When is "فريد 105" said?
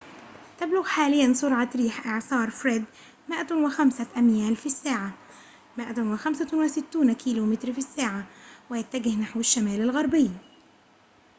2.49-4.07